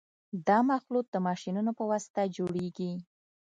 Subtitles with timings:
[0.47, 2.91] دا مخلوط د ماشینونو په واسطه جوړیږي